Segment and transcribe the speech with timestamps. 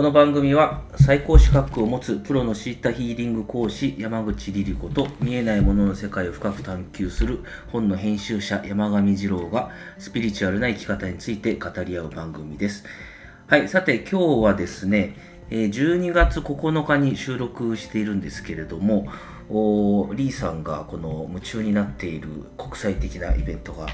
[0.00, 12.86] この番組は最高資格を持つプロのシータヒーリング講師山口リリ子と見えないものの世界を深く探求する本の編集者山上二郎がスピリチュアルな生き方について語り合う番組です。
[13.46, 15.16] はい、さて今日はですね、
[15.50, 19.06] 12月9日に収録しているんですけれども、
[19.50, 23.86] おーリーさんがこの夢中になっている国際的なイベントが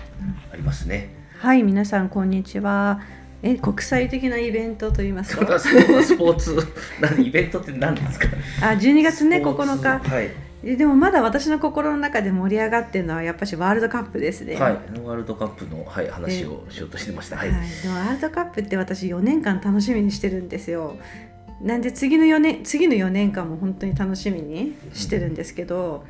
[0.52, 1.10] ありますね。
[1.40, 3.25] はい、皆さんこんにちは。
[3.48, 5.58] え、国際的なイベントと言いますか？
[5.58, 6.58] スポーツ
[7.00, 8.26] 何イベントって何ですか？
[8.60, 10.04] あ、12月ねスポー9日。
[10.04, 10.30] ツはい、
[10.64, 14.56] えでもまだ私の心の中で盛り上がってるのはやっぱしワールドカップですね。
[14.56, 17.36] はい、ワールドカップの、はい、話をしようとしてました。
[17.36, 17.50] はい。
[17.50, 20.96] はいでもワールドカップって私4年間楽しみにしてるんですよ。
[21.60, 26.04] なんで次の4年次の4年間も本当に楽しみにしてるんですけど、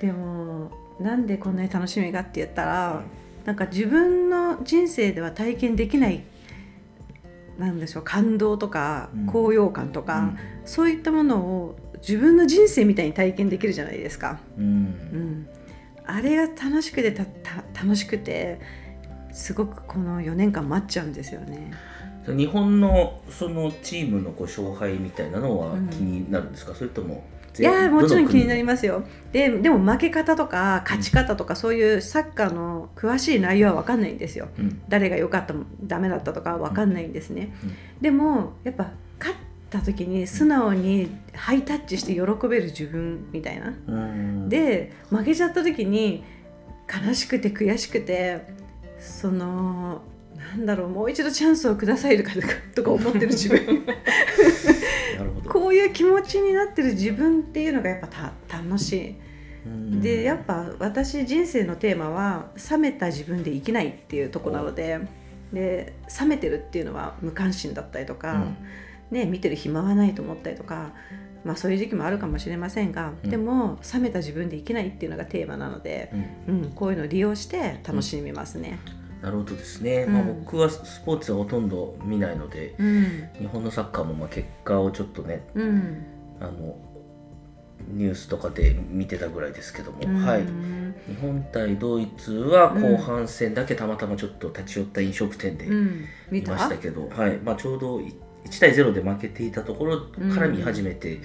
[0.00, 3.02] でもなんでこんなに楽しみかって言ったら、
[3.44, 6.22] なんか自分の人生では体験できない
[7.58, 9.26] なんでしょう感動とかうん。
[9.26, 10.32] 高揚感とか、
[10.64, 14.38] そういったものを自分の人生みたいに体験できるじゃないですか。
[14.56, 15.48] うん、うん、
[16.06, 17.10] あれが楽しくて
[17.74, 18.60] 楽しくて
[19.32, 21.72] すごくこの4年間待っちゃうんですよね。
[22.26, 27.24] 日本のそのチームのこう勝敗みたいなのはうん気になるんですか、それとも
[27.58, 29.02] いやーもちろん気になりまますよ。
[29.32, 34.48] ででも負け方とか勝ち方とかそういうサッカーの詳しい内容は分かんないんですよ。
[34.54, 34.82] す、うん。
[34.88, 37.72] 誰が良かったもダメだったとか分かんないんですね、うん。
[38.00, 39.38] でもやっぱ勝っ
[39.70, 43.74] た時に素直にハイタッチして喜べる自分みたいな。
[43.86, 46.24] うん、で負けちゃった時に
[47.06, 48.46] 悲しくて悔しくて
[48.98, 50.02] その
[50.36, 52.30] なんだろうもう一度チャンスをくださいとか
[52.74, 53.84] とか思ってる自分
[55.16, 55.50] なるほど。
[55.50, 58.08] こういう気持ちになってる自分っていうのがやっぱ
[58.48, 59.08] た楽しい。
[59.66, 65.00] うんでやっぱ私人生のテーマは冷めた自分で生きないっていうところなので
[65.52, 68.44] で冷めてるっていうのは無関心だったりとか、
[69.10, 70.92] ね、見てる暇はないと思ったりとか、
[71.44, 76.10] まあ、そういう時期もあるかもしれませんが、うんでも冷めた自分で生きないっていうのがテーマなので、
[76.46, 78.78] うんうん、こういうのを利用して楽しみますね。
[79.22, 80.12] なるほどですね、うん。
[80.14, 83.28] まあ、僕はスポーツはほとんど見ないのでうん。
[83.38, 86.06] 日本のサッカーもまあ結果をちょっとねうん。
[86.40, 86.76] あの
[87.88, 90.16] ニュースとかで見てたぐらいですけども、うん。
[90.16, 90.42] はい。
[90.42, 97.38] 日本対ドイツは後半戦だけたまたまちょっと立ち寄った飲食店でうん、見ましたけど、はい。
[97.38, 98.14] まあ、ちょうどい
[98.46, 100.00] 1対0で負けていたところ
[100.34, 101.20] から見始めて、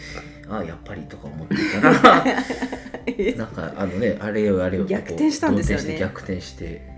[0.50, 1.94] ああやっぱりとか思ってたら
[3.38, 5.98] なんかあのねあれよあれよとこう逆転したんですよね。
[5.98, 6.93] 逆転して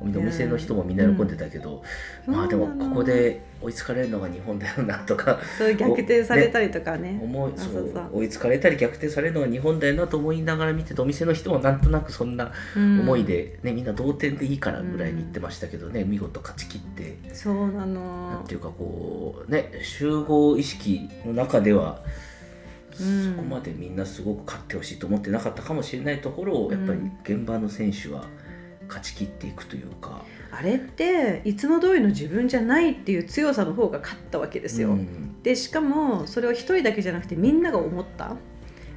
[0.00, 1.82] お店の人もみんな喜んでたけど、
[2.26, 2.34] うん。
[2.34, 7.18] まあでもここで追いつかれるのが日本だよなとかそう逆転されたりとかね。
[7.22, 8.10] 思いあそそう。
[8.12, 17.34] 追いつかれたり逆転されるのが日本だよなと思いながら見ててお店の人もなんとなくそんな思いで、ねみんな同点でいいからぐらいに言ってましたけどね、見事勝ち切って。
[17.34, 22.00] そうななんのていうかこうね集合意識の中では、
[23.00, 23.34] うん。
[23.36, 28.24] そこまでみんなすごく勝ってほしいと思ってなかったかもしれないところをやっぱり現場の選手は
[28.88, 35.42] 勝ち切っていくというか、あれっていつも通りの自分じゃないっていう強さの方が勝ったわけですよ、うん。
[35.42, 38.36] でしかもそれを一人だけじゃなくてみんなが思った。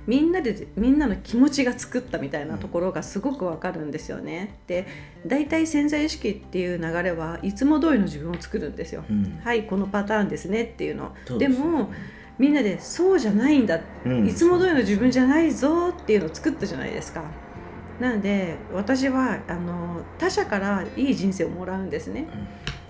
[0.08, 4.58] みんなでみんなの気持ちが作ったみたいなところがすごくわかるんですよね。
[4.66, 4.88] で
[5.28, 9.40] 大体潜在意識っていう流れはいつも通りの自分を作るんですよ、うん。
[9.44, 11.14] はいこのパターンですねっていうの。
[11.26, 11.92] ですでも
[12.40, 14.28] みんなでそうじゃないんだ、うん。
[14.28, 17.24] いつも通りの自分じゃないぞっていうのを作ったじゃないですか
[18.02, 22.28] なので私はあの他者からいい人生をもらうんですね。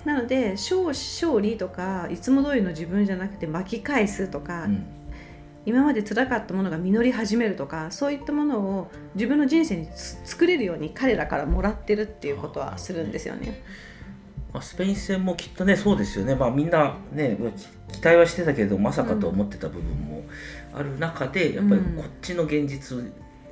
[0.05, 4.85] なので勝勝利とかいつも通りの自分じゃなくて巻き返すとか、うん。
[5.63, 13.61] 今まで辛かったものが実り始めるとかそういったものを自分の人生につ作れるように彼らからもらってるっていうことはするんですよね。
[14.51, 17.37] まあ、スペイン戦もきっとねそうですよね、まあ、みんなね
[17.89, 20.23] き期待はしてたけどまさかと思ってた部分も
[20.73, 22.97] ある中で、やっぱりこっちの現実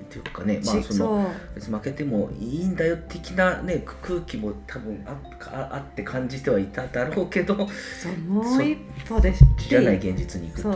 [0.10, 5.16] っていうかね、まあちその別に負けてもいいんだよ的な、ね、空気も多分あ
[5.52, 10.76] ああって感じてはいただろうけどそうもう一歩ですじゃない現実に行くという。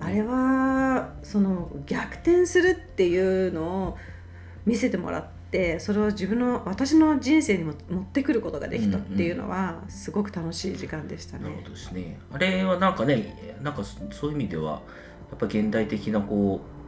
[0.00, 3.98] あれはその逆転するっていうのを
[4.66, 11.44] 見せてもらってそれを自分の私の人生にも持ってくることができたっていうのはすごく楽しい時間でしたね。
[11.44, 12.18] なるほどですね。
[12.32, 16.81] あれはなんかねなんかそそういう意味ではやっぱ現代的なこう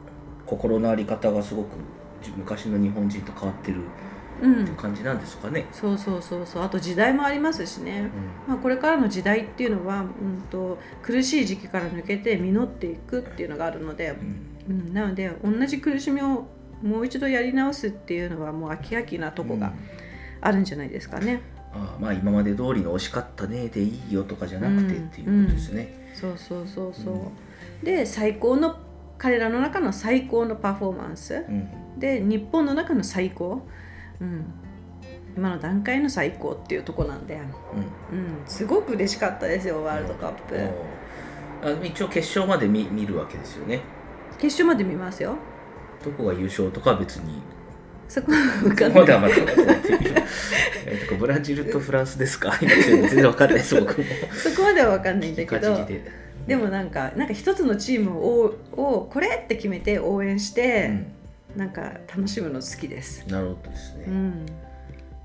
[0.45, 1.69] 心の在り方がすごく
[2.37, 3.81] 昔の日本人と変わってる
[4.41, 5.65] うん、感じなんですかね。
[5.71, 6.63] そうそうそうそう。
[6.63, 8.11] あと時代もありますしね、
[8.47, 8.53] うん。
[8.53, 14.09] まあ、これからの時代っていうのは、うん、と苦しい時期から抜けて実っていくっていうのがあるので、
[14.67, 14.77] うん。
[14.87, 16.47] うん、なので同じ苦しみを
[16.83, 19.71] もう一度やり直すっていうのはもう飽き飽きなとこが
[20.41, 21.41] あるんじゃないですかね。
[21.73, 26.11] ああまあ今まで通りの惜しかったねでいいよとかじゃなくてっていうことですね。
[26.13, 27.31] そうそうそうそ
[27.81, 28.77] う、で最高の
[29.17, 31.99] 彼らの中の最高のパフォーマンス、うん。
[31.99, 33.61] で日本の中の最高、
[34.19, 34.45] うん、
[35.37, 37.35] 今の段階の最高っていうとこなんで、
[38.11, 38.17] うん。
[38.17, 43.79] うん、すごく嬉しかったですよワールドカップ、おーあ一応決勝まで見見るわけですよね。
[44.37, 45.37] 決勝まで見ますよ。
[46.03, 47.41] どこが優勝とかは別に。
[48.07, 49.31] そこは分そかんない。
[50.85, 52.55] えっとブラジルとフランスですか？
[52.61, 54.03] 今全然分かんないです僕も。
[54.33, 55.87] そこまでは分かんないんだけカど
[56.47, 56.55] で。
[56.55, 60.91] でもなんかなんか一つのチームををこれって決めて応援して、
[61.55, 63.23] なんか楽しむの好きです。
[63.25, 64.05] うん、なるほどですね。
[64.07, 64.45] うん、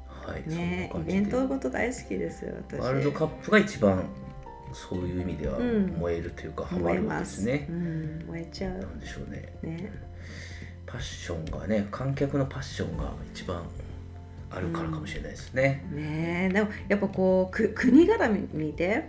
[0.08, 0.48] はい。
[0.48, 2.78] ねイベントごと大好きですよ私。
[2.80, 4.04] ワールドカップが一番
[4.72, 7.20] そういう意味ではうん燃えるというか、ハマ燃えるわけま。
[7.20, 7.72] ですすねう。
[7.72, 9.52] ん、燃えちゃうなんでしょうね。
[9.62, 9.92] ね。
[10.86, 13.62] パッションがね、観客のパッションが一番
[14.50, 15.84] あるからかもしれないですね。
[15.92, 19.08] ねえでもやっぱこうく国絡みで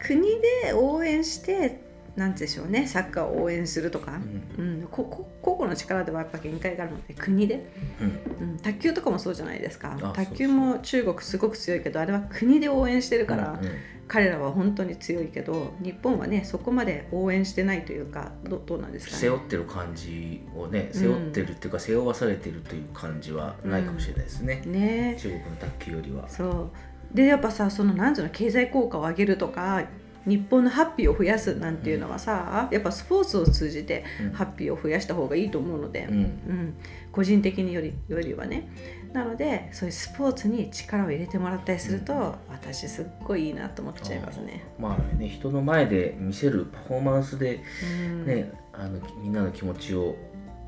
[0.00, 0.22] 国
[0.64, 1.80] で応援して
[2.16, 4.18] なんでしょうねサッカーを応援するとか、
[4.58, 4.64] うん。
[4.64, 7.66] うん、ここ個々の力ではやっぱ限界があるので国で、
[8.00, 8.48] うん。
[8.48, 9.98] うん、卓球とかもそうじゃないですか。
[10.02, 13.72] あ卓球も中国すごく強いけどあれは国で応援してるから、うんうん。
[14.08, 19.18] 彼らは本当に強いけど日本はねそこまで応援してないというかどどうなんですかね。
[19.18, 24.62] 背負ってる感じをね、背負ってるっていうか、背負わされてるという感じはないかもしれないですね。
[24.64, 25.16] ね。
[25.18, 26.28] 中国の卓球よりは。
[26.28, 26.70] そう
[27.12, 29.84] でやっぱさそのなんつうの経済効果を上げるとか
[30.26, 34.32] 日本のハッピーを増やすなんていうのはさ、やっぱスポーツを通じてうん。
[34.32, 36.16] ハッピーを増やした方がいいと思うので、うん。
[36.16, 36.74] うん。
[37.12, 38.68] 個人的によりよりはね。
[39.12, 44.64] なのでそういうスポーツに力を入れてもらったりすると、私すっごいいいなと思っちゃいますね。
[44.78, 48.26] まあね、人の前で見せるパフォーマンスで、うん。
[48.26, 50.16] ねあのみんなの気持ちを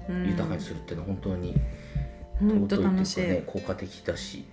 [0.08, 0.28] うん。
[0.28, 1.60] 豊かにするっていうのは本当に
[2.38, 4.44] 本尊いというかね、効果的だし、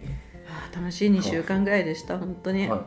[0.47, 2.67] あー楽しい2週間ぐらいでした本当に。
[2.67, 2.85] は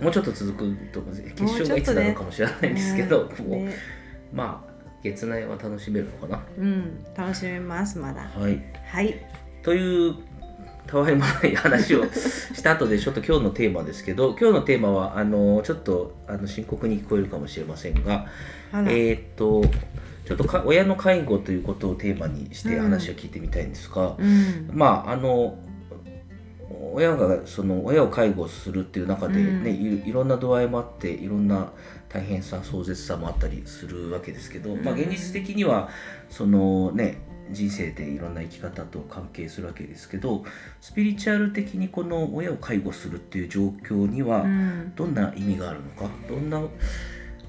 [0.00, 3.74] い、 もうちょっと続くと思う決勝がいつなのかもしれないんですけど、ねもうね
[4.32, 4.70] まあ
[5.02, 6.42] 月内は楽しめるのかな。
[6.58, 8.22] うん、楽しめますまだ。
[8.22, 9.14] はい、はい。
[9.62, 10.14] という
[10.86, 18.26] たわいもない話をした後でちょっと今日のテーマですけど 今日のテーマはあのちょっとあの深刻に聞こえるかもしれませんが
[18.72, 19.62] えーっと
[20.24, 25.58] ちょっとか親の介護ということをテーマにしてうん話を聞いてみたいんですが、うん、まああの
[26.92, 30.04] 親がその親を介護するっていう中でね、うん。
[30.04, 31.72] いいろんな度合いもあっていろんな
[32.08, 35.88] 大変さ壮絶さもあったりするわけですけど、まあ、うん現実的には
[36.28, 37.18] そのね
[37.52, 40.44] 人生でいろんな生き方と関係するわけですけど
[40.80, 46.62] スピリチュアル的にこの親を介護するっていう状況にはうん、どんな意味があるのかどんな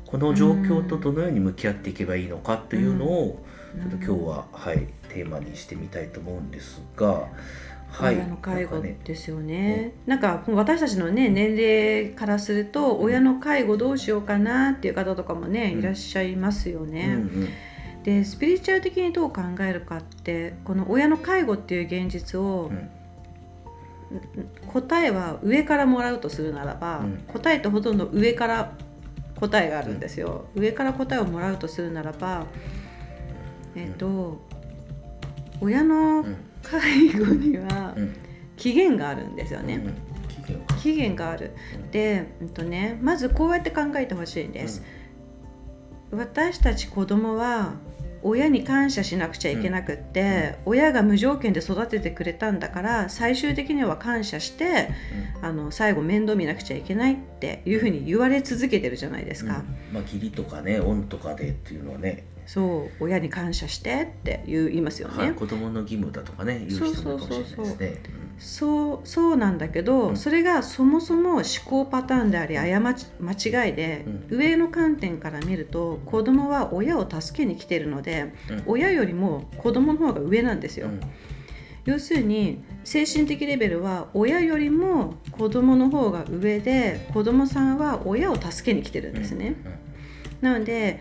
[0.06, 3.46] この状況とどのように向き合っていけばいいのかというのを
[3.76, 7.32] ちょっと今日は、はい、テーマにしてみたいと思うんですが、はい、
[8.00, 9.00] 親の介護なんかね。
[9.04, 9.94] ですよね。
[10.06, 15.80] なんか私たちのね年齢からすると親の介護どうしようかなっていう方とかもね、うん。
[15.80, 17.18] いらっしゃいますようんね。
[18.04, 22.90] でスピリチュアル的にどう考えるかってこの親の介護っていう現実を、うん。
[24.68, 27.18] 答えは上からもらうとするならば、うん。
[27.28, 28.74] 答えってほとんど上から
[29.40, 30.46] 答えがあるんですよ。
[30.56, 32.46] 上から答えをもらうとするならば
[33.76, 34.42] えっ、と、
[35.62, 36.36] 親のうん。
[36.64, 38.16] 介護にはうん。
[38.56, 39.76] 期限があるんですよね。
[39.76, 40.78] うん。
[40.78, 41.52] 期限がある。
[41.92, 44.84] で、うんとね、まずこうやって考えてほしいんです。
[46.12, 47.74] 私たち子供は
[48.24, 54.90] 親に感謝しなくちゃいけなくって、親が無条件で育ててくれたんだから最終的には感謝して
[55.42, 59.94] あの最後面倒見なくちゃいけないっていうふうに言われ続けてるじゃないですか、うん。
[59.94, 68.02] まあ義理とかね恩とかでっていうのはねそう親に感謝してって言いますよね、はい、子供の義務だとかね言う人もいるかもしれないですね。
[68.40, 70.18] そうそうなんだけど、うん。
[70.18, 78.64] それがそもそも思考パターンであり過ち間違いで、う上の観点から見ると子供は親を助けに来てるのでうん。
[78.66, 81.00] 親よりも子供の方が上なんですよ、うん。
[81.86, 89.56] 要するに精神的レベルは親よりも子供の方が上で子供さんは親を助けに来てるんですね、
[90.42, 91.00] なので、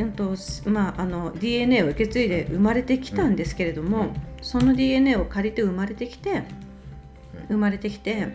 [0.00, 0.34] うんと
[0.66, 4.12] まあ、あの DNA を受け継いで生まれてきたんですけれども、うん。
[4.42, 6.44] その DNA を借りて生まれてきて
[7.48, 8.28] 生まれてきて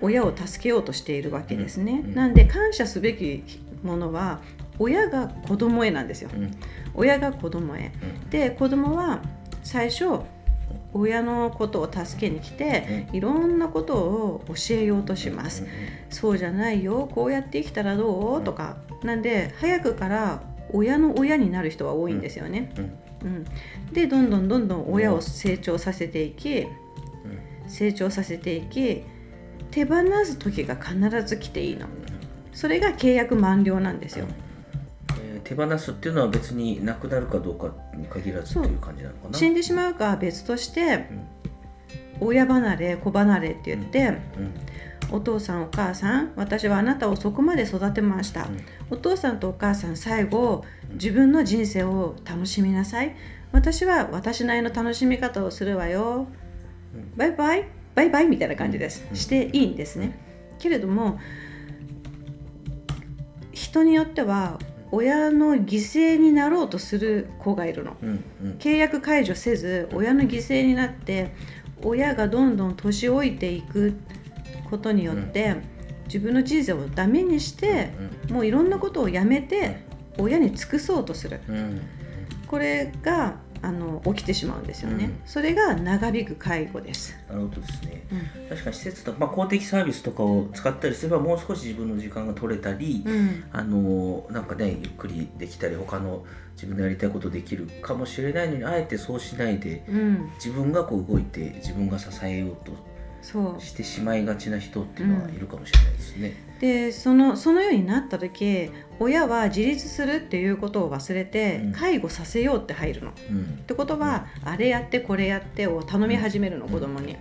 [0.00, 2.14] 親を助けようとしているわけですね、うん。
[2.14, 3.42] なんで感謝すべき
[3.82, 4.40] ものは
[4.78, 6.30] 親が子供へなんですよ。
[6.94, 7.92] 親が子供へ。
[8.24, 8.30] うん。
[8.30, 9.22] で子供は
[9.64, 10.20] 最初
[10.94, 15.66] 親のことを助けに来ていろんなことを教えようとします。
[16.10, 18.42] そうじゃないよこうやって生きたらどう？
[18.42, 18.76] とか。
[19.02, 22.72] なんで早くから親の親になる人は多いんですよね。
[22.76, 22.84] うん。
[22.84, 23.36] うん。
[23.36, 23.44] うん、
[23.92, 26.66] でどんどんどんどん親を成長させていき
[27.66, 29.02] 成長させていき
[29.70, 31.86] 手放す時が必ず来ていいの。
[32.52, 34.26] それが契約満了なんですよ。
[35.20, 39.38] えー手放すっていうのは別になくなるかどうかに限らずっていう感じなのかな？
[39.38, 41.06] 死んでしまうかは別として
[42.20, 44.52] 親離れ子離れって言ってうん
[45.10, 48.48] お父さんお母さん私はあなたをそこまで育てました。
[48.90, 53.16] お父さんとお母さん最後自分の人生を楽しみなさい。
[53.52, 56.26] 私は私なりの楽しみ方をするわよ。
[57.16, 57.68] バイバイ。
[57.94, 59.06] バイバイみたいな感じです。
[59.10, 59.16] うん。
[59.16, 60.18] していいんですね。
[60.58, 61.18] けれども
[63.52, 64.58] 人によっては
[64.90, 67.96] 親の犠牲になろうとする子がいるの。
[68.02, 68.50] うんうん。
[68.58, 71.32] 契約解除せず親の犠牲になって
[71.82, 73.94] 親がどんどん年老いていく
[74.68, 75.56] ことによって、
[76.06, 77.90] 自分の人生をダメにして、
[78.30, 79.80] もういろんなことをやめて
[80.18, 81.40] 親に尽くそうとする。
[82.46, 85.20] これがあの起きてしまうんですよね、うん。
[85.26, 88.04] それが長引く介護です、なるほどですね。
[88.12, 88.48] うん。
[88.48, 93.44] 確かに施設とか、まあ、公的サービスとかを使ったりすればもう少し自分の時間が取れたり、うん。
[93.52, 102.72] あのなんかねゆっくりできたり他の自分のやりたいことできるかもしれないのにあえてそうしないでうん、自分がこう動いて自分が支えようと
[103.58, 106.48] してしまいがちな人っていうのはいるかもしれないですね。
[106.60, 108.70] でそのそのようになった時
[109.00, 111.72] 親は自立するっていうことを忘れて、うん。
[111.72, 113.10] 介護させようって入るの。
[113.10, 113.44] っうん。
[113.58, 117.16] てことは、あれやってこれやってを頼み始めるの、子供に、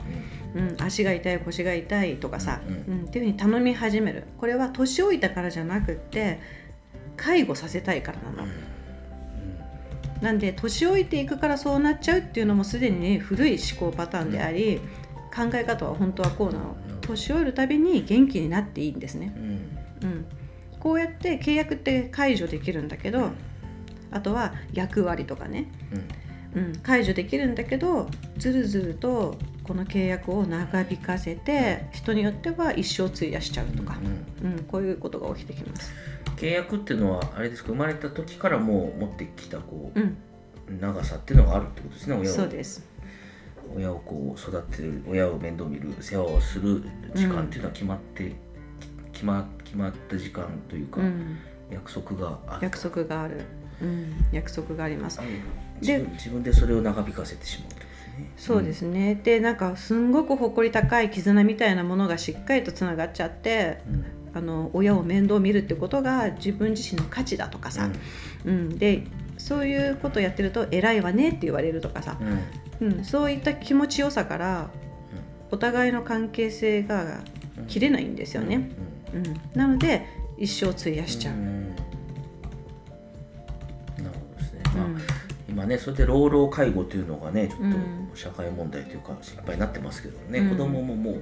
[0.56, 3.06] うん、足が痛い腰が痛いとかさ、ううん。
[3.06, 4.24] っていうふうに頼み始める。
[4.40, 6.40] これは年老いたからじゃなくって
[7.16, 8.48] 介護させたいからなの。
[10.22, 14.82] なんで年老いていくからそうなっちゃうっていうのもすでに、ね、古い思考パターンであり、
[15.38, 16.76] 考え方は本当はこうなの。
[17.02, 19.44] 年老いるたびに元気になっていいんですね、うん。
[20.10, 20.26] うん、
[20.80, 23.30] こうやって契約って解除できるんだけど
[24.12, 25.72] あとは役割とかね、
[26.56, 26.62] うん。
[26.64, 33.98] うん、解除できるんだけどずるずるとこの契約を長引かせて人によっては一生費やしちゃうとか、
[34.44, 35.94] うんうん、こういうことが起きてきます。
[36.36, 37.70] 契約っていうのはあれですか？
[37.70, 40.18] 生まれた時からもう持ってきたこううん、
[40.82, 42.86] 長さっていうのがあるってことですね親をそうです
[43.76, 46.84] 親をこう育てる親を面倒見る世話をする
[47.14, 48.36] 時間っていうのは決まって、
[49.12, 51.38] 決ま決まった時間というか、うん、
[51.72, 52.60] 約束がある。
[52.64, 53.42] 約束がある、
[53.82, 55.20] うん、約束があります。
[55.82, 58.32] で自分でそれを長引かせてしまうってことですね。
[58.38, 64.06] そうですね、でなんかすんごく誇り高い絆みたいなものがしっかりとつながっちゃってうん。
[64.34, 67.90] あの親を面倒見るってことが自分自身の価値だとかさ、
[68.46, 68.78] うん。
[68.78, 69.08] で
[69.38, 72.28] そういうことやってると偉いわねって言われるとかさ、うん。
[72.90, 74.70] うんうん、そういった気持ちよさから
[75.50, 77.22] お互いの関係性が
[77.68, 78.70] 切れないんですよね、
[79.14, 79.60] うん。
[79.60, 80.06] なので
[80.38, 81.70] 一生費やしちゃう、ん。
[81.70, 81.80] なる
[84.06, 85.02] ほどですね、まあうん
[85.50, 88.10] 今ねそれで老老介護というのがねちょっうん。
[88.12, 90.50] と社会問題というか心配になってますけどね、うん。
[90.50, 91.16] 子供ももう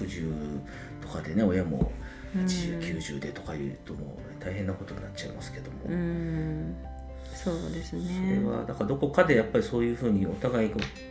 [0.00, 0.32] 60
[1.00, 1.92] とかでね親も
[2.34, 2.44] うん。
[2.44, 6.74] 8090でとかいうともう大変なことになっちゃいますけども、うん
[7.44, 11.08] そうですそれねはだからどこかでやっぱりそういうふうにお互いこう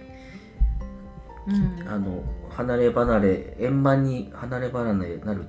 [1.48, 1.88] うん。
[1.88, 5.46] あの離れ離れ円満に離れ離れになる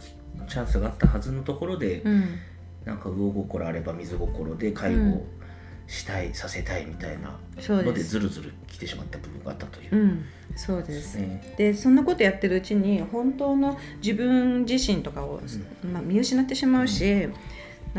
[0.48, 2.38] チャンスがあったはずのところで、うん。
[2.84, 5.26] なんか魚心あれば水心で介護
[5.86, 8.10] したい、させたいみたいなのです。
[8.10, 9.96] ずるずる来てしまった部分があったという。
[9.96, 10.06] う。
[10.06, 10.24] ん。
[10.54, 11.16] そうです。
[11.16, 11.54] ね。
[11.56, 15.40] でそんなことやってるうちに本当の自分自身とかを、
[15.92, 17.32] まあ、見失ってしまうし、なん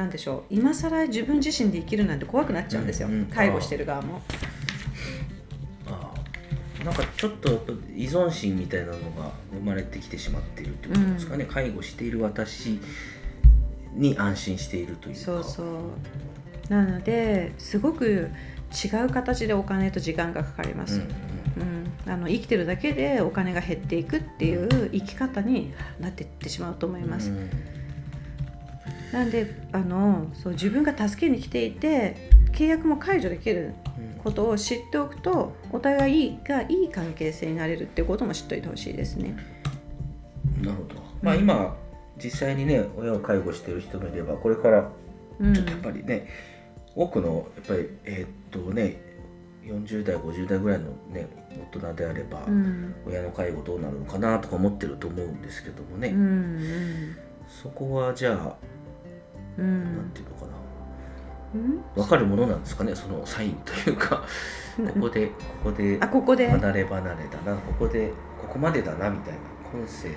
[0.10, 4.22] でしょう今更自分自身で生きるなんて怖くなっちゃうんですよ、うんうん介護してる側も。
[5.88, 6.14] あ
[6.82, 7.50] あなんかちょっと
[7.94, 12.80] 依存心みたいなのが生まれてきてしまっているってことですかね、介護している私
[13.94, 15.22] に安心しているというか。
[15.22, 15.68] そうそう。
[16.70, 18.30] なのですごく
[18.72, 21.10] 違う形でお金と時間がかかります、うん
[22.08, 27.50] あの生きてるだけでお金が減っていくっていう生き方になっていってしまうと思います、うん
[29.12, 32.16] なんであのそう自分が助けに来ていて
[32.52, 33.74] 契約も解除できる
[34.24, 39.36] ことを知っておくとお互いがいい関係性になれるっていうことも知っておいてほしいですね。
[40.62, 41.76] なるほど、まあ今
[42.22, 44.92] 実際にね親を介護している人もいればこれから
[45.40, 45.54] うん。
[45.54, 46.28] ちょっとやっぱりね、
[46.96, 49.02] 多くのやっぱりえーっとね
[49.64, 51.28] 40代50代ぐらいのね
[51.74, 52.96] 大人であれば、うん。
[53.08, 57.16] 親の介護どうなるのかなとか思ってると思うんですけどもね、うんうん。
[57.48, 58.56] そこはじゃあ
[59.60, 59.68] うな
[60.04, 60.52] んんていうのかな。
[61.56, 61.82] うん？
[61.96, 62.96] 分かるものなんですかね？
[62.96, 64.24] そのサインというか。
[64.78, 65.34] ここでこ
[65.66, 66.50] こであここで？
[66.50, 67.58] 離れ離れだな。
[67.58, 68.12] ここで
[68.42, 69.40] ここまでだなみたいな。
[69.74, 70.16] 今世の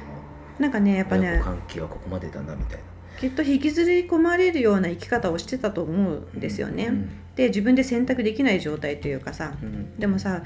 [0.59, 2.85] なんかねやっぱね関係はここまでだなみたいな。
[3.19, 6.87] きっと引きずり込まれるような生き方をしてたと思うんですよね。
[6.87, 7.11] うん。
[7.35, 9.95] で自分で選択できない状態というかさうん。
[9.99, 10.43] でもさ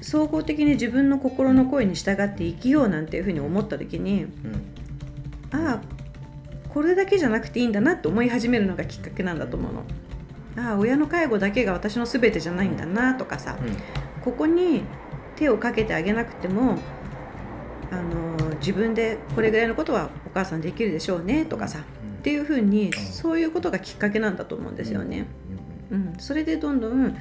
[0.00, 4.30] 総合的に自分の心の声に従って生きようなんていうふうに思った時にうん。
[5.52, 5.80] ああ
[6.72, 9.84] これだけじゃなくていいんだなって思い始めるのがきっかけなんだと思うの。
[10.56, 13.56] ああ親の介護だけが私の全てじゃないんだなとかさ。
[14.22, 14.82] ここに
[15.36, 16.76] 手をかけてあげなくても
[17.90, 21.78] あの自分でこれぐらいのことはお母さんできるでしょうねとかさ。
[21.78, 25.24] っていうふうにそういうことがきっかけなんだと思うんですよね。
[25.90, 27.16] うん、それでどんどん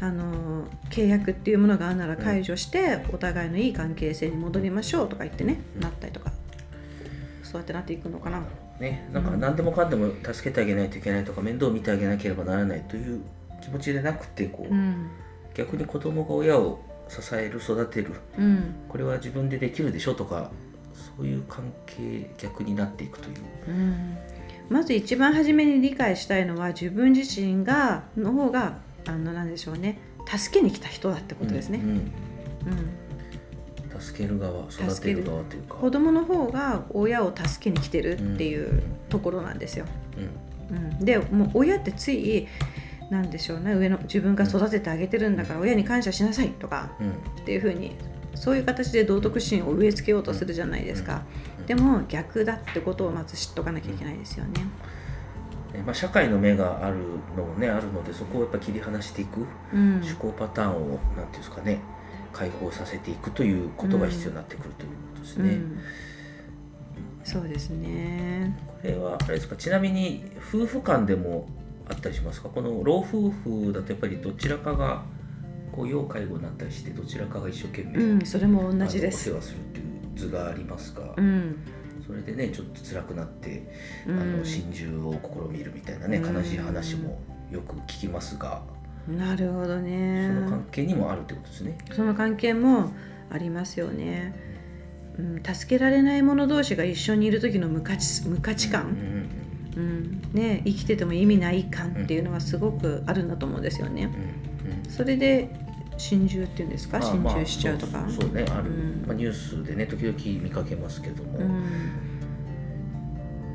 [0.00, 6.32] あの契約っていうものがあるなら解除してお互いのいい関係性に戻りましょうとか言ってねなったりとか
[7.42, 8.42] そうやってなっていくのかな。
[8.80, 13.20] ね、なんか何でもかんでも助けてあげないといけないとか面倒を見てあげなければならないという
[13.62, 15.10] 気持ちでなくてこう、うん。
[15.54, 18.14] 逆に子供が親を支える育てる。
[18.38, 18.74] うん。
[18.88, 20.50] これは自分でできるでしょとか
[21.16, 23.36] そういう関係逆になっていくという。
[23.68, 24.16] うん。
[24.70, 29.98] まず一番初めに理解したいのは自分自身がの方があのなんでしょうね。
[30.26, 31.80] 助けに来た人だってことですね。
[31.82, 31.90] うん。
[31.90, 32.10] うん
[34.00, 35.74] 助ける側育てる側というか。
[35.74, 39.84] 子供の方が親を助けに来てるっていうところなんですよ。
[40.70, 40.76] うん。
[40.76, 42.46] うん、でもう親ってつい
[43.10, 43.74] なんでしょうね。
[43.74, 47.10] 上の自分が育ててあげてるんだから親に感謝しなさいとかうん。
[47.10, 47.12] っ
[47.44, 47.92] ていうふうに
[48.34, 51.22] そういう形で道徳心を植え付けようとするじゃないですか。
[51.66, 54.52] でも逆だってことをまず知っとかなきゃいけないですよね。
[55.72, 56.96] ねまあ、社会の目がある
[57.36, 61.80] のもねあるのでそこをやっぱ切り離していくうん、思考パターンをなんていうんですかね
[62.32, 65.50] 解放させていくということが必要になってくるということですね。
[65.50, 65.80] うん、
[67.24, 68.56] そうですね。
[68.66, 69.56] これはあれですか？
[69.56, 71.48] ちなみに夫婦間でも
[71.88, 72.48] あったりしますか？
[72.48, 75.02] この老夫婦だとやっぱりどちらかが
[75.72, 79.30] こう要介護になったりしてどちらかが一生懸命、うん、それも同じです。
[79.30, 79.36] お世。
[79.38, 81.56] 話するっていう図がありますが、うん、
[82.06, 83.72] それでねちょっと辛くなって、
[84.06, 85.12] うあのん、心中を
[85.50, 86.36] 試みるみたいなねうん。
[86.36, 87.20] 悲しい話も
[87.50, 88.62] よく聞きますが、
[89.16, 90.28] なるほどそね。
[90.28, 91.78] の関係にもあるってことですね。
[91.92, 92.92] その関係も
[93.30, 94.34] ありますよね。
[95.18, 98.96] うん、助けられない者同士が一緒にいる時の無価値無価値うん観、
[99.76, 104.04] うんね、生きてても意味ない感っていうのはすごくあるんだと思うんですよね。
[104.04, 105.48] うんうんうんそれで
[105.96, 107.98] 心中っていうんですか、まあ心中しちゃうとか？
[107.98, 111.64] まあそうねある、うんまあ、ニュースでね時々見かけますけども、うん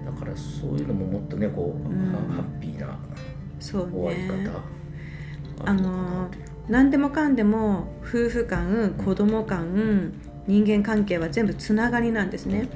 [0.05, 2.99] だからそういうのももっとねこう、うんハハッピーな
[3.59, 4.49] そう終わりね。
[5.57, 6.29] 方あるの
[6.67, 10.11] 何でもかんでも夫婦間子供間
[10.47, 12.67] 人間関係は全部つながりなんですね。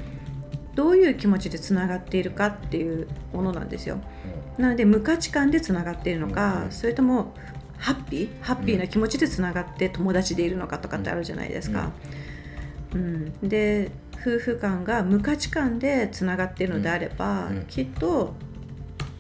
[0.76, 4.00] どういう気持ちでつながっているかっていうものなんですよ。
[4.58, 6.72] なので無価値観でつながっているのか、うん。
[6.72, 7.34] それとも
[7.78, 8.42] ハッピー？
[8.42, 11.92] ハッピーな気持ちでつながって友達でいるのかとかってあるじゃないですか、
[12.94, 13.32] うん。
[13.48, 17.66] で夫婦間が無価値観でつながっているのであれば、うん。
[17.66, 18.34] きっと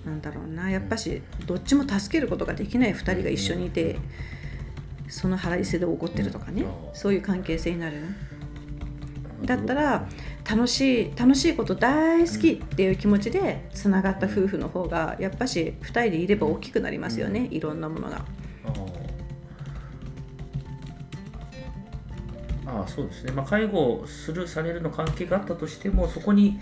[0.05, 0.69] なんだろうな。
[0.69, 3.97] やっぱしどっちも助けることができない2人が一緒にいて、
[5.07, 6.69] その腹いせで怒ってるとかね、うん。
[6.93, 7.97] そういう関係性になる
[9.43, 10.07] だったら
[10.49, 18.25] 楽しい楽しいこと大好きっていう気持ちでつながった夫婦の方がやっぱし2人でいれば大きくなりますよね、いろんなものが。
[18.65, 19.09] あー。
[22.65, 26.59] あーそうですね、まあ、介護するされるの関係があったとしてもそこに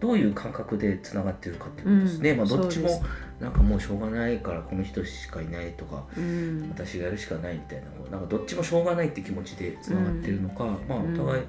[0.00, 2.36] どういう感覚でつながってるかっていうことですね、うん。
[2.38, 3.02] まあ、どっちも
[3.40, 6.68] なんかもうしょうがないからこの人しかいないとかうん。
[6.70, 11.44] 私がやるしかないみたいななんかどっちもしょうがないって気持ちでつながってるのか、まあ、お互い、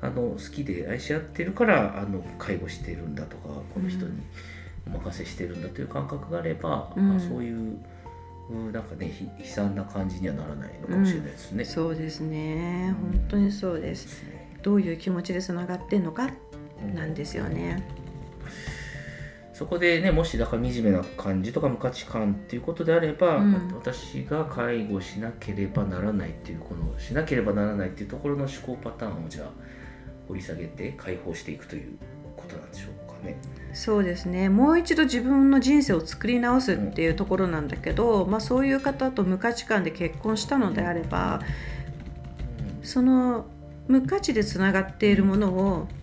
[0.00, 4.12] あの好きで愛し合ってるからあの介護してるんだとかこの人に
[4.86, 7.08] お任せしてるんだという感覚があれば、うん。
[7.08, 7.78] まあ、そういう
[8.50, 11.64] うんなんかねひ悲惨な感じにはならないのかもしれないですね。
[11.64, 12.94] そうですね。
[12.98, 14.24] 本当にそうでです
[14.62, 16.30] どういう気持ちでつながってんのかうん
[16.94, 17.82] なんですよね。
[19.58, 29.50] そこでねもしだから惨めな感じとか無価値観っていうことであれば、うん私が介護しなければならないっていうこのしなければならないっていうところの思考パターンをじゃあ
[30.28, 31.98] 掘り下げて解放していくという
[32.36, 33.36] ことなんでしょうかね。
[33.72, 41.40] そうですねもう一度自分の人生を作り直すっていうところなんだけど、まあ、そういう方と無価値観で結婚したのであれば
[42.82, 43.46] その
[43.88, 45.98] 無価値でつながっているものをうん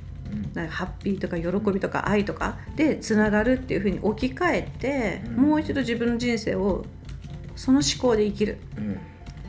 [0.53, 5.35] なんかハッピーとか喜びとか愛とかでつながるっていうふうに置き換えて、うん。
[5.35, 6.85] もう一度自分の人生を
[7.55, 8.57] その思考で生きる。
[8.77, 8.99] うん。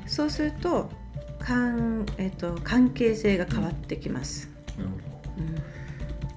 [0.07, 0.91] そうすると
[1.39, 4.49] かん、えっと関係性が変わってきます、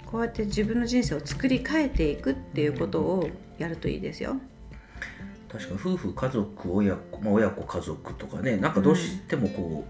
[0.05, 4.37] こうやって自分の人生を作り変えていくっていうことをやるといいですよ。
[5.47, 9.85] ど確かに夫婦家族親子、まあ、親子家族とかねなんかどうしてもこ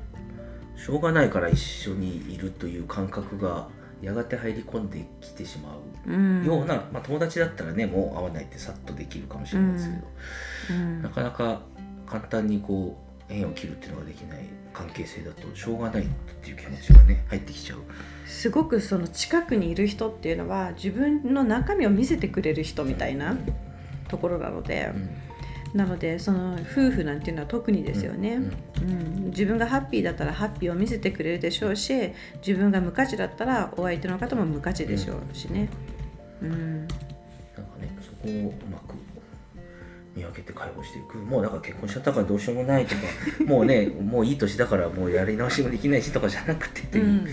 [0.78, 3.68] う、しょうがないから一緒にいるという感覚が
[4.02, 10.08] やがて入り込んできてしまううん、ような、まあ、友達だったらねもう会わないってさっとできるかもしれないですけど、
[10.72, 11.02] うん。
[11.02, 11.62] なかなか
[12.08, 12.98] 簡単にこ
[13.30, 16.08] う縁を切るっていうのができない関係性だとしょうがないっ
[16.42, 17.80] ていう気持ちがね入ってきちゃう。
[18.26, 23.38] すごくその近くにいる人っていうのは自分の中身を見せてくれる人みたいな
[24.08, 25.29] ところなので、うん
[25.74, 28.94] なのでその夫婦なんていうのは特にですよね、うんう
[29.26, 29.26] ん。
[29.26, 32.12] 自分がハッピーだったらハッピーを見せてくれるでしょうし
[32.46, 35.70] 自分が無価値だったらお相手の方も無価値でしょうしね、
[36.42, 36.96] うん、なんか
[37.80, 38.96] ねそこをうまく
[40.16, 41.18] 見分けて解放していく。
[41.18, 43.02] もうだから結婚しちゃったからどうしようもないとか
[43.46, 47.28] もうねもういい年だからもうやり直しもできないしとかじゃなくてっていう、うん。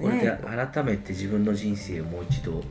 [0.00, 0.38] これでね
[0.72, 2.62] 改めて自分の人生をもう一度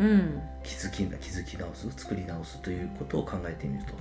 [0.00, 1.90] うん、気づき気づき直す？
[1.90, 3.92] 作り直すということを考えてみると。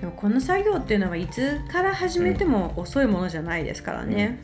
[0.00, 4.40] でもこの作業っていうのはいつから始めても遅いものじゃないですからね、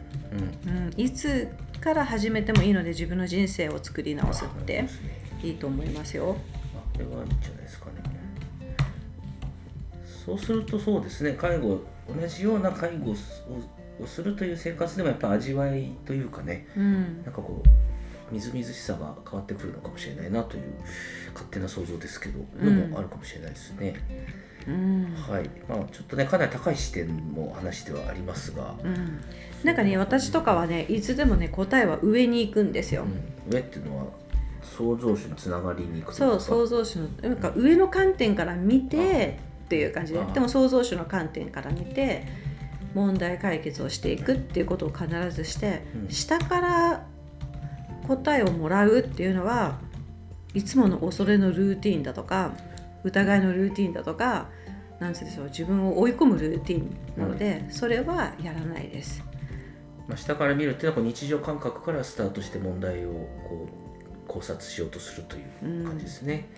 [0.66, 0.72] うん。
[0.72, 0.92] うん。
[0.96, 1.48] いつ
[1.80, 4.84] から始めてもいいので自分の人生を作り直すって
[5.42, 6.36] いいと思いますよ。
[6.74, 7.92] あこれはいいんじゃないですかね。
[10.24, 11.32] そうするとそうですね。
[11.32, 13.42] 介護同じような介護をす
[14.00, 16.66] をするという生活でもやっぱ味わいというかね。
[16.76, 17.22] うん。
[17.22, 17.68] なんかこう
[18.30, 20.64] みずみずしさが変わってくるのかもしれないなという
[21.32, 23.94] 勝手な想像ですけど、のもあるかもしれないですね。
[24.66, 25.14] うん。
[25.14, 25.50] はい。
[25.68, 29.22] まあちょっとねかなり高い視点の話ではありますが、うん、
[29.62, 33.04] なんかね私とかはねいつでもね答えは上に行くんですよ。
[33.04, 33.52] うん。
[33.52, 34.06] 上っていうのは
[34.62, 40.24] 創造主につながりに行くそうか創造主のなんか上の観点から見てっていう感じであ。
[40.32, 42.26] でも創造主の観点から見て
[42.94, 46.10] 問題解決をしていくっていうことを必ずして、うん。
[46.10, 47.05] 下から
[48.06, 49.78] 答えをもらうっていうのは
[50.54, 52.52] いつもの恐れのルーティンだとか
[53.04, 54.48] 疑いのルーティンだとか
[54.98, 59.22] なんつうんでしょう自分を追い込むルーティンなので、それはやらないです。
[60.08, 63.10] まあ、下から見るっていうのは日常感覚からスタートして問題を
[63.48, 66.48] こう考察しようとするという感じですね。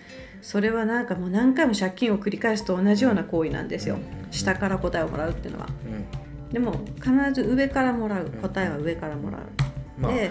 [0.41, 4.01] それはなんかもう何回も借金を繰り返すと同じような行為なんですよ、うん。
[4.03, 5.69] うんうん下から答えをもらうっていうのは。
[5.87, 6.53] うん。
[6.53, 9.43] でも必ず上からもらう答えは上からもらう、
[9.99, 10.31] まあで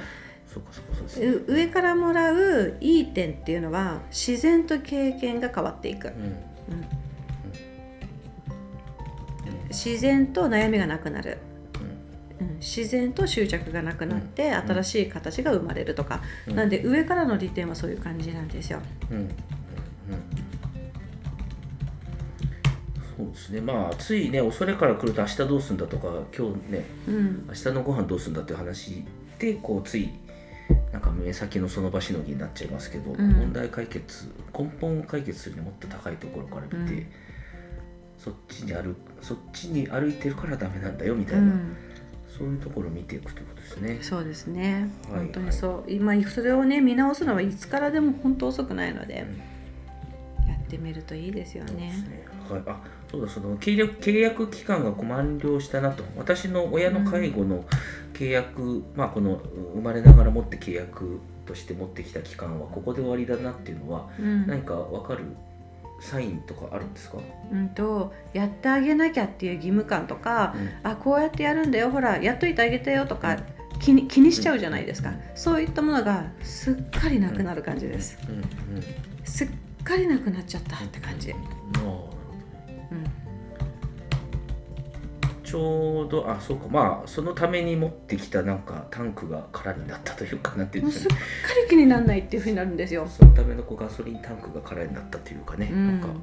[0.72, 6.14] そうかそうかそうです上からもらういい点っていうのは自然と経験が変わっていく、うん。
[6.14, 6.38] うん。
[9.70, 11.38] 自然と悩みがなくなる、
[12.40, 14.56] うん、自然と執着がなくなってうん。
[14.56, 16.56] 新しい形が生まれるとか、うん。
[16.56, 18.80] なんで上からの利点はそういう感じなんですよ。
[19.12, 19.18] うん。
[19.18, 19.24] うん。
[19.24, 19.32] うん。
[23.18, 23.62] そうですね。
[23.62, 27.46] まあついね恐れから来ると明日どうするんだとか今日ねうん。
[27.48, 29.04] 明日のご飯どうするんだっていう話
[29.40, 30.10] でこうつい
[30.98, 33.34] なんか目先のその場しのぎになっちゃいますけど、うん。
[33.34, 37.06] 問題解決根本を解決するにもっと高いところから見て、うん。
[38.18, 41.78] そっちに歩そっちに歩いてるからダメなんだよみたいな、うん。
[42.36, 44.00] そういうところを見ていくということですね。
[44.02, 45.92] そうですね、はい本当にそう。
[45.92, 49.18] 今それをね見直すのはいつからでも本当遅くないので、
[50.48, 51.64] やってみるといいですよ。
[51.66, 51.94] ね。
[52.50, 52.82] はい、あ
[53.12, 56.04] そうだその契約契約期間がこう満了したなと。
[56.18, 57.66] 私の親の介護の
[58.18, 59.42] 契約、まあこの
[59.76, 64.48] 生まれながら持って契約として持ってきた期間はここで終わりだなっていうのはうん。
[64.48, 65.26] 何か分かる
[66.00, 67.18] サインとかあるんですか、
[67.52, 73.38] うんとやってあげなきゃっていう義務感とか、あこうやってやるんだよほらやっといてあげてよとか
[73.80, 78.36] 気に気にしちゃうじゃないですか、そういったものがすっかりなくなる感じです、うん。
[78.36, 78.44] うん。
[79.24, 79.50] すっ
[79.84, 81.97] かりなくなっちゃったって感じ、あー
[85.48, 86.68] ちょうどあそうか。
[86.68, 91.22] まあそのために持ってきたなんかタンクが空になったというかなんていうすかね。
[91.22, 96.02] すっかり気にならないっていうふうになるんですよ、そのためのこうガソリンタンクが空になったというかね、うん。
[96.02, 96.20] なんか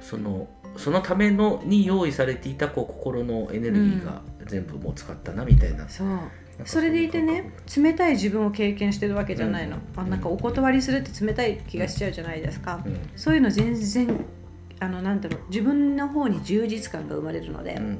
[0.00, 6.08] そのそのためのに用意されていたこう心のエネルギーが全部もう使ったなみたいな、そう。
[6.08, 6.26] なんか
[6.64, 10.02] それでいてね冷たい自分を経験してるわけじゃないの、うん。
[10.02, 14.24] あなんかお断りするって冷たい気がしちゃうじゃないですか、そういうそういうの全然
[14.80, 17.98] あのなんだろう自分の方に充実感が生まれるので、うん、うん、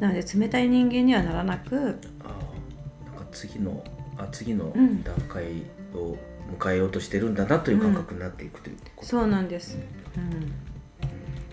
[0.00, 3.84] なので冷たい人間にはならなくあーなんか次の
[4.16, 5.02] あ次のうん。
[5.04, 5.62] 段階
[5.94, 6.16] を
[6.58, 9.78] 迎えようとしてるんだなという感覚になっていくということ、そうなんです、
[10.16, 10.20] う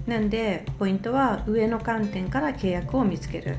[0.10, 3.58] ん、なんでポイントは上の観点から契約を見つける。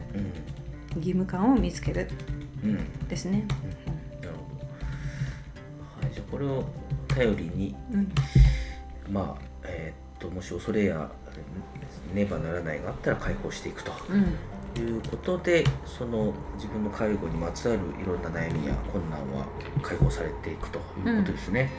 [0.97, 2.09] 義務感を見つける。
[2.65, 2.71] うん。
[2.71, 3.09] うん。
[3.09, 3.45] ですね、
[4.21, 4.59] なるほ
[6.01, 6.65] ど、はい、じゃあこれを
[7.07, 8.13] 頼りにうん。
[9.13, 11.09] まあえーっともし恐れや
[12.13, 13.93] ねばならないがあったら解放していくと。
[14.11, 14.35] うん
[14.81, 19.47] いうことでその自分の介護にまつわるいろんな悩みや困難は
[19.83, 21.71] 解放されていくということですね、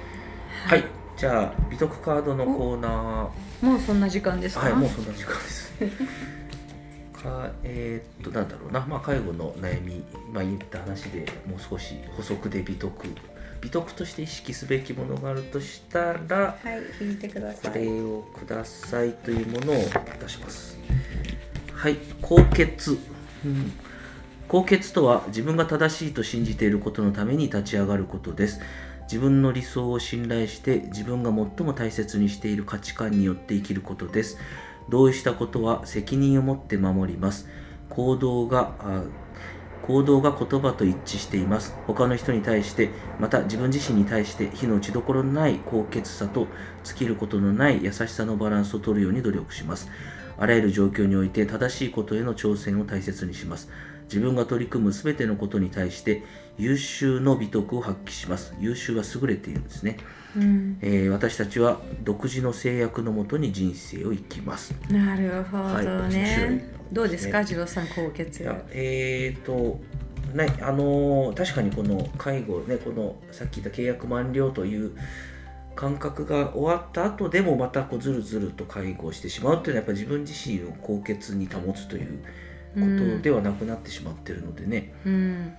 [0.65, 0.83] はい、
[1.17, 3.65] じゃあ美徳カードのコーナー。
[3.65, 5.73] もうそんな時間ですか、はいもうそんな時間です。
[7.21, 8.85] かえーっとなんだろうな。
[8.87, 10.03] まあ介護の悩み。
[10.31, 13.07] まあ言った話でもう少し補足で美徳
[13.61, 17.83] 美徳として意識すべきものがあるとしたらはい聞いてくだこさい。
[17.83, 19.75] れをくださいというものを
[20.21, 20.79] 出します。
[21.79, 22.97] はい、高血。
[23.45, 23.71] うん
[24.49, 28.59] 高潔とは自分が正しいと信じていることのために立ち上がることです。
[29.03, 34.37] 自分の理想を信頼して自分が最も大切にしている価値観によって生きることです。
[34.89, 37.47] 同意したことは責任を持って守ります。
[37.89, 38.73] 行動が
[39.83, 41.77] 行動が言葉と一致しています。
[41.87, 42.89] 他の人に対して
[43.21, 46.47] また自分自身に対して火の打ちどころのない高潔さと
[46.83, 49.89] 尽きることのない優しさのバランスを取るように努力します。
[50.39, 53.69] あらゆる状況において正しいことへの挑戦を大切にします。
[54.05, 56.23] 自分が取り組む全てのことに対して
[56.57, 58.55] 優秀の美徳を発揮します。
[58.59, 59.97] 優秀は優れているんですね、
[60.35, 64.73] うん、えー私たちは独自の制約のもとに人生を生きます。
[64.89, 66.23] なるほはいど面白い。
[66.23, 66.73] ね。
[66.91, 67.45] どうですか、ね。
[67.45, 69.79] 次郎さん高血いやえーと
[70.33, 74.95] ねあのー確かにこの介護ねこのさっき言った契約満了という
[75.79, 82.19] 感覚が終わった後でもまたこうずるずると介護をしてしまうっていうのはやっぱり自分自身を高潔に保つという
[82.75, 85.53] ことではなくなってしまってるのでね、うん、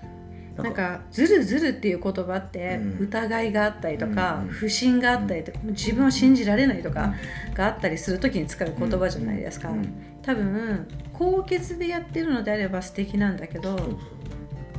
[0.59, 3.07] ななんか「ずるずる」っていう言葉ってうん。
[3.07, 7.15] 疑いがあったりとか、うん不信があったりとか、自分を信じられないとか
[7.55, 13.79] があったりする時に使う言葉じゃないですか、うん多分高潔でやってるのであれば素敵なんだけど、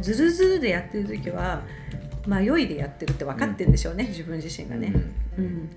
[0.01, 1.63] ずるずるでやってる時は
[2.27, 4.93] 迷いでやってるって分かってるんでしょうね、自分自身がね。
[5.38, 5.69] うん、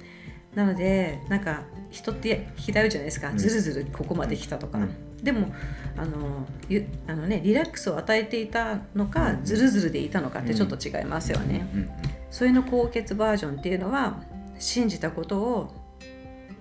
[0.55, 3.39] なのでなんか人って嫌うじゃないですか、うん。
[3.39, 4.91] ずるずるここまで来たとか、うん。
[5.23, 5.55] でも
[5.97, 9.45] あのゆあの、ね、リラックスを与えていたのか、うん。
[9.45, 11.91] ずるずるでいたのかってちょっと違いますよね、うん。
[12.31, 14.23] それの高血バージョンっていうのは
[14.59, 15.75] 信じたことを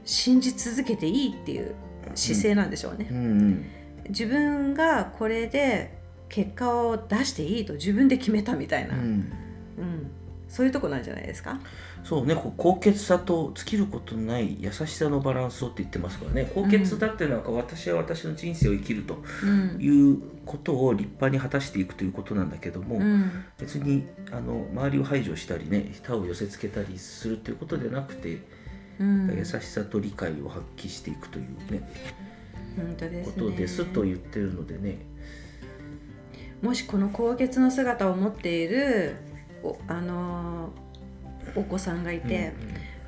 [0.06, 1.74] 信じ続けていいっていう
[2.16, 3.18] 姿勢なんでしょうね、うん。
[3.18, 3.66] うん。
[4.10, 5.98] 自分がこれで
[6.30, 9.32] 結果を出していいと自分で決めたみたいな、うん
[9.78, 10.12] うん。
[10.50, 11.60] そういうとこなんじゃないですか？
[12.04, 16.52] そうね、こう高潔さと尽きることのない優しさのバランスをって言ってますからね。
[16.54, 19.82] 高潔だっていうのは私は私の人生を生きるとうん。
[19.82, 23.46] いうことを立派に果たしていくということなんだけども、うん。
[23.58, 28.40] 別にあの周りを排除したりね他を寄せつけたりするということではなくて、
[29.00, 29.34] うん。
[29.36, 31.90] 優しさと理解を発揮していくというね
[32.76, 33.34] 本当ですね。
[33.34, 35.00] ことですと言ってるのでね。
[36.62, 39.16] もしこの高潔の姿を持っている
[39.64, 42.54] おあのーお子さんがいて、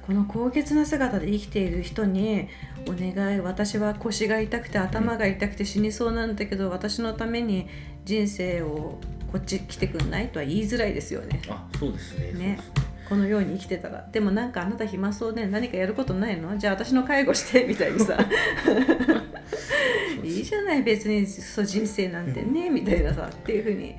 [0.05, 2.47] この高潔な姿で生きている人に
[2.87, 7.67] 「お願い私は腰が痛くて頭が痛くて死にそうなんだけど私のために
[8.03, 8.99] 人生を
[9.31, 11.41] こっち来てくんない?」とは言いづらいですよね。
[11.49, 12.33] あそうですね。
[12.33, 12.59] ね。
[13.09, 14.07] このように生きてたら。
[14.11, 15.47] でもなんかあなた暇そうね。
[15.47, 16.57] 何かやることないの？
[16.57, 18.17] じゃあ私の介護して みたいにさ。
[20.23, 20.83] いいじゃない。
[20.83, 23.29] 別にそう人生なんてね、みたいなさ。
[23.31, 23.95] っていうふうに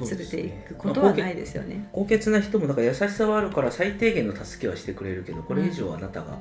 [0.00, 1.88] 連れていくことはまあないですよね。
[1.92, 6.38] 高潔な人もなんか優しさはあるから最低限の助けはしてくれるけどこれ以上あなたが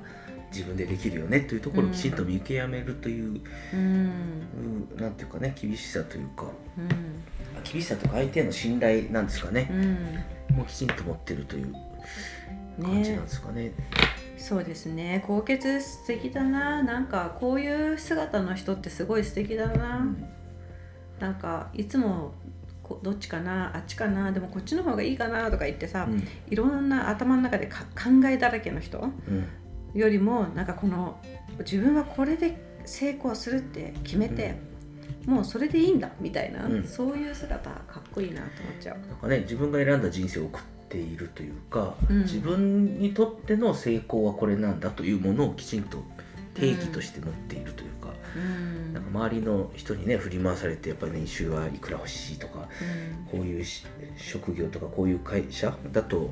[0.52, 3.42] 自分でできるよねというところをきちんと見極めるという、
[3.74, 3.80] うん。
[4.94, 6.46] うんなんていうかね厳しさというか。
[6.78, 6.90] うん。
[7.64, 9.68] 厳しさとか相手への信頼なんですかね、
[10.50, 10.56] うん。
[10.56, 11.74] もうきちんと持ってるという
[12.82, 13.72] 感じなんねですかね。
[14.38, 15.24] そうですね。
[15.26, 16.84] 高潔素敵だな。
[16.84, 20.06] なんかこういう姿の人ってすごい素敵だな、
[21.20, 22.34] なんかいつも
[22.88, 26.28] こどっちかなあっちかなでもこっちの方がいいかなとか言ってさ、うん。
[26.50, 29.48] いろんな頭の中でか考えだらけの人うん。
[29.94, 31.20] よりもなんかこの
[31.60, 34.56] 自分はこれで成功するって決めて、
[35.26, 36.88] もうそれでいいんだみたいな、うん。
[36.88, 39.08] そういう姿かっこいいなと思っちゃう。
[39.08, 42.20] なんかね自分が選んだ人生を送っているというか、うん。
[42.20, 46.04] 自分にとっての成功はこれなんだというものをきちんと
[46.54, 47.90] 定義として持っているという
[48.94, 52.68] なんか周りの人にね振り回されてやっぱり年収はいくら欲しいとか
[53.32, 53.86] こういうし
[54.18, 56.32] 職業とかこういう会社だと、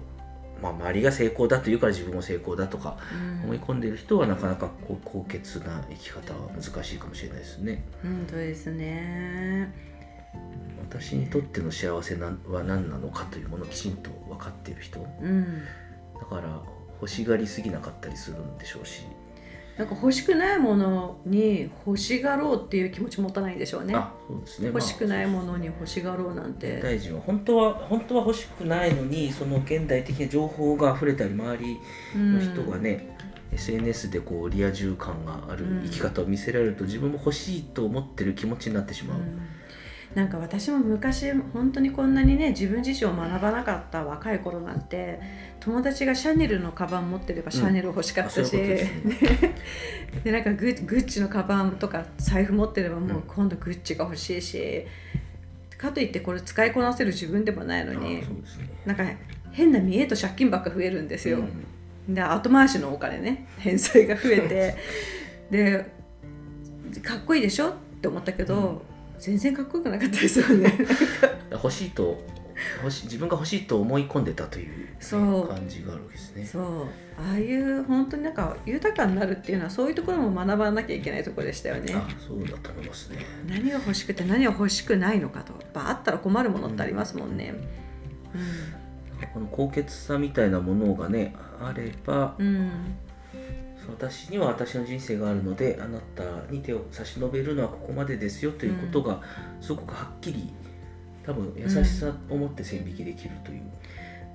[0.62, 7.84] まあ、周りが成功だというから自分も成功だとかうん思い込んでいる人はなかなかこう高潔な生き方は難しいかもしれないですね。
[8.02, 9.74] 本当ですね。
[10.90, 15.64] 私にとっての幸せなは何なのかというものをきちんと分かっている人うん。
[16.20, 16.62] だから
[17.02, 19.06] 欲しがりすぎなかったりするんでしょうし、
[19.78, 23.94] なんか欲しくないものに欲しがろうっていう気持ち持たないんでしょうね。
[23.94, 24.68] あそうですね。
[24.68, 26.80] 欲しくないもののに欲しがろうなんて。
[26.82, 31.78] 大臣は本当は本当は欲しくないのにその現代的な情報が溢れたり周り
[32.16, 33.18] の人がね、
[33.52, 39.42] SNS でこうリア充感がある生き方を見せられると自分も欲しいと思ってる気持ちになってしまう、うん
[40.14, 45.20] なんか私も昔本当にこんなにね自分自身を学ばなかった若い頃なんて
[45.60, 49.16] 友達がシャネルのカバン持ってればシャネル欲しかったし、ういうこ
[50.16, 53.22] とで なんかグッグッチのカバンとか財布持ってればもううん。
[53.24, 54.86] 今度グッチが欲しいし、
[55.78, 58.24] かといってこれ使いこなせる自分でもないのあにね。
[58.86, 59.04] なんか
[59.52, 61.40] 変な見栄と借金ばっか増えるんですよ。
[62.08, 62.14] うん。
[62.14, 64.76] で後回しのお金ね返済が増えて
[65.52, 65.86] で
[67.02, 67.70] かっこいいでしょ？
[67.70, 68.84] って思ったけど、
[69.26, 70.72] 全然かっこよくなかったですよね。
[71.52, 72.24] 欲しいと
[72.84, 75.48] 欲し自分が欲しいと思い込んでたというね、そう。
[75.48, 76.46] 感じがあるわけですね。
[76.46, 76.84] そう。
[77.18, 81.94] ああいう本当になんか豊かになるっていうのはそういうところも学ばなきゃいけないところでしたよね。
[81.96, 83.18] あそうだと思いますね。
[83.48, 85.54] 何が欲しくて何が欲しくないのかと。
[85.54, 87.56] やっぱあったら困るものってありますもんね。
[89.34, 92.70] この高潔さみたいなものがねあればうん、うん
[93.90, 99.22] 私には私の人生があるのであなたに手を差し伸べるのはここまでですよということが
[99.62, 100.54] すごくはっきり
[101.26, 103.64] 多分優しさを持って線引きできるという、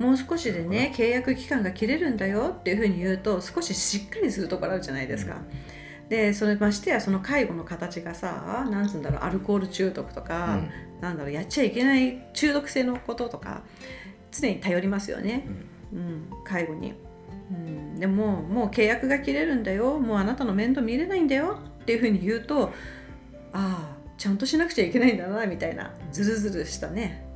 [0.03, 5.37] もう少しでね契約期間が切れるんだよっていうふうに言うと少ししっかりするところあるじゃないですか。
[6.09, 10.91] でそれましてやその介護の形がさなんつうんだろうアルコール中毒とか、うん。
[11.01, 13.63] なんだろうやっちゃいけない中毒性のこととか
[14.31, 15.47] 常に頼りますよね、
[15.93, 16.93] うん、介護に。
[17.51, 20.01] うん、でももう契約が切れるんだよ。
[20.01, 21.59] もうあなたの面倒見れないんだよ。
[21.83, 22.73] っていうふうに言うと
[23.53, 27.27] ああちゃんとしなくちゃいけないんだなみたいなズルズルしたね。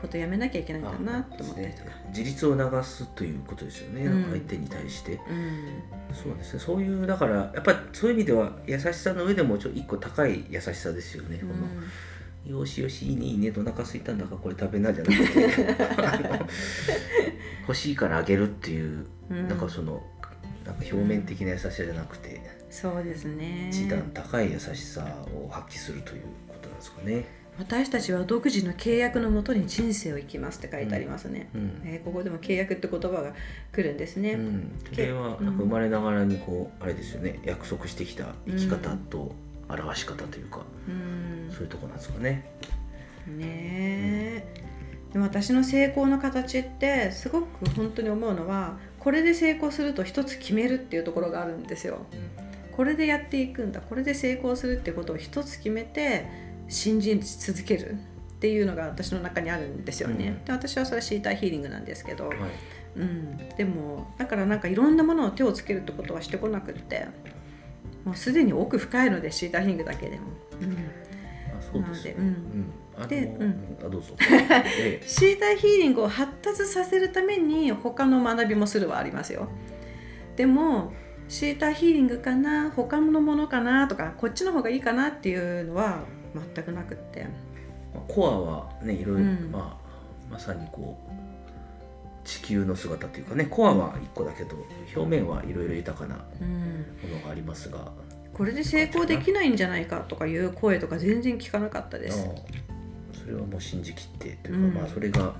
[0.00, 1.90] ことやめなきゃいけないんだなって思ったりとか。
[2.10, 4.30] 自立を促すということですよね、うん。
[4.30, 5.12] 相手に対して。
[5.12, 5.82] うん。
[6.14, 6.60] そうですね。
[6.60, 16.44] そういうだからやっぱりそういう意味では優しさの上でもちょっと一個高い優しさですよね、このよしよしいいねいいねお腹空いたんだからこれ食べなじゃなくて。
[17.68, 19.48] 欲しいからあげるっていう、うん。
[19.48, 20.02] なんかその
[20.64, 23.70] なんか表面的な優しさじゃなくて、そうですね。
[23.72, 27.38] 一段高い優しさを発揮するということなんですかね。
[27.58, 31.82] 私たちは独自の契約のもとに人生を生きますって書いてありますね、うん。
[31.84, 33.34] えーここでも契約って言葉が
[33.72, 37.40] 来るんですね、うん、それはなんか生まれながらにこうあれですよね。
[37.44, 39.34] 約束してきた生き方と
[39.68, 41.50] 表し方というか、うん。
[41.50, 42.48] そういうとこなんですかね。
[43.26, 44.44] ねえ。
[45.12, 52.04] でも私の成功の形ってすごく本当に思うのはこれで成功すると一つ決めるっていうところがあるんですよ。
[52.76, 53.80] これでやっていくんだ。
[53.80, 56.26] これで成功するってことを一つ決めて
[56.68, 57.96] 信じ続けるっ
[58.38, 60.28] ていうのが私の中にあるんですよね。
[60.28, 60.44] うん。
[60.44, 62.38] で私はそれはシーターヒーリングなんですけど、はい。
[62.96, 67.06] うん、でもだからなんかいろんなものを手をつけるってことはしてこなくって
[68.04, 70.24] もうすでに奥深いのでシーターヒーリングだけでも。
[70.60, 70.72] うん。
[71.58, 72.70] あそうですうん
[73.06, 73.42] でうん。
[73.42, 74.14] うんあどうぞ。
[74.80, 79.48] えシーターヒーリングを発達させるために他の学びもするはありますよ。
[80.36, 80.92] でも
[81.28, 86.00] シーターヒーリングかな他のものかなとかこっちの方がいいかなっていうのは
[86.54, 87.24] 全くなくって。
[87.94, 89.50] まあコアはねいろいろ、うん。
[89.52, 94.56] まあまさにこう地球の姿というかねコアは一個だけど
[94.94, 96.78] 表面はいろいろ豊かなもうん。
[97.12, 97.92] のがありますが。
[98.34, 102.28] これで成功できないんじゃないかとかいう声とか全然聞かなかったです
[103.28, 104.74] れはもう信じきってというか、うん。
[104.74, 105.34] まあそれが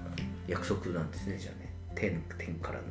[0.46, 1.72] 約束なんですねじゃあね。
[1.94, 2.84] 天天からの、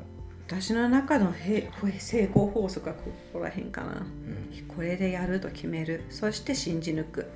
[0.47, 3.93] 私の中のへ成功法則はここら辺かな。
[3.93, 6.03] うん、これでやると決める。
[6.09, 7.27] そして信じ抜く。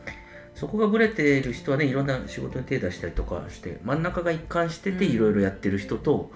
[0.54, 5.13] そこがブレている人はねいろんな仕事に手出したりとかして真ん中が一貫しててうん。
[5.13, 6.32] いろいろやってる人と、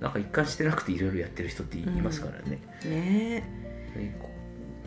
[0.00, 3.42] なんか一貫してなくていろいろやってる人っていますからね、ね。
[4.20, 4.25] こ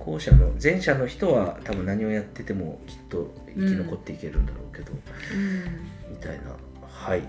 [0.09, 6.11] 後者の前者の人は多分何をやっててもきっと生き残っていけるんだろうけど、うん。
[6.11, 6.55] みたいな。
[6.87, 7.21] はい。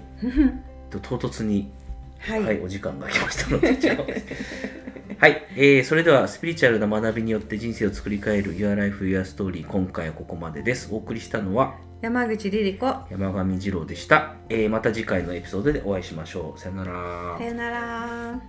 [0.91, 1.71] と唐突に
[2.19, 3.69] は、はいい、お時間が来ましたので、
[5.19, 10.89] はい、えーそれではスピリチュアルな学びによって人生を作り変える Your Life, Your Story 今回はここまでです。
[10.93, 12.87] お送りしたのは山口リリ子。
[13.11, 16.61] 山上二郎でした、えーまた次回のエピソードでお会いしましょう。
[16.61, 17.37] さよなら。
[17.39, 18.41] さよなら